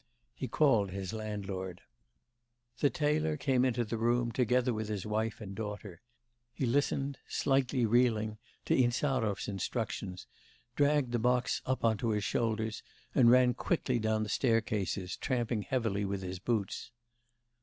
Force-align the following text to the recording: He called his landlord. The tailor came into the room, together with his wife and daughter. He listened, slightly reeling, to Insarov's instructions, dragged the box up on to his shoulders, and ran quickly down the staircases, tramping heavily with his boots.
He 0.33 0.47
called 0.47 0.89
his 0.89 1.13
landlord. 1.13 1.81
The 2.79 2.89
tailor 2.89 3.37
came 3.37 3.63
into 3.63 3.85
the 3.85 3.99
room, 3.99 4.31
together 4.31 4.73
with 4.73 4.87
his 4.87 5.05
wife 5.05 5.39
and 5.39 5.53
daughter. 5.53 6.01
He 6.51 6.65
listened, 6.65 7.19
slightly 7.29 7.85
reeling, 7.85 8.39
to 8.65 8.75
Insarov's 8.75 9.47
instructions, 9.47 10.25
dragged 10.75 11.11
the 11.11 11.19
box 11.19 11.61
up 11.67 11.85
on 11.85 11.97
to 11.99 12.09
his 12.09 12.23
shoulders, 12.23 12.81
and 13.13 13.29
ran 13.29 13.53
quickly 13.53 13.99
down 13.99 14.23
the 14.23 14.29
staircases, 14.29 15.15
tramping 15.17 15.61
heavily 15.61 16.03
with 16.03 16.23
his 16.23 16.39
boots. 16.39 16.89